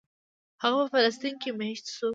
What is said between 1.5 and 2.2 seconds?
مېشت شو.